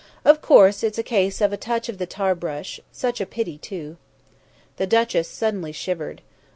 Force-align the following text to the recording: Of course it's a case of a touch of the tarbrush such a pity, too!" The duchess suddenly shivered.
Of 0.25 0.41
course 0.41 0.81
it's 0.81 0.97
a 0.97 1.03
case 1.03 1.41
of 1.41 1.53
a 1.53 1.57
touch 1.57 1.87
of 1.87 1.99
the 1.99 2.07
tarbrush 2.07 2.79
such 2.91 3.21
a 3.21 3.25
pity, 3.27 3.59
too!" 3.59 3.97
The 4.77 4.87
duchess 4.87 5.27
suddenly 5.29 5.71
shivered. 5.71 6.23